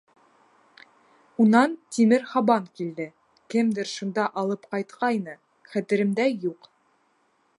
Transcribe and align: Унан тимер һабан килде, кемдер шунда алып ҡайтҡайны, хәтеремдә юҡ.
Унан 1.43 1.75
тимер 1.97 2.25
һабан 2.31 2.65
килде, 2.79 3.05
кемдер 3.55 3.91
шунда 3.93 4.25
алып 4.43 4.67
ҡайтҡайны, 4.73 5.39
хәтеремдә 5.75 6.29
юҡ. 6.51 6.71